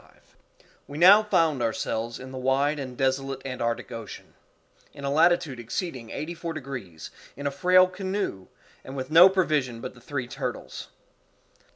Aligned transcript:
CHAPTER 0.01 0.15
25 0.87 0.87
We 0.87 0.97
now 0.97 1.21
found 1.21 1.61
ourselves 1.61 2.17
in 2.19 2.31
the 2.31 2.39
wide 2.39 2.79
and 2.79 2.97
desolate 2.97 3.45
Antarctic 3.45 3.91
Ocean, 3.91 4.33
in 4.95 5.03
a 5.03 5.11
latitude 5.11 5.59
exceeding 5.59 6.09
eighty 6.09 6.33
four 6.33 6.53
degrees, 6.53 7.11
in 7.37 7.45
a 7.45 7.51
frail 7.51 7.85
canoe, 7.87 8.47
and 8.83 8.95
with 8.97 9.11
no 9.11 9.29
provision 9.29 9.79
but 9.79 9.93
the 9.93 10.01
three 10.01 10.25
turtles. 10.27 10.87